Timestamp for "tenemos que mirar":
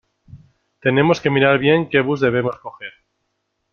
0.79-1.59